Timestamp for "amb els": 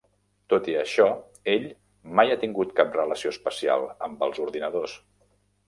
4.09-4.43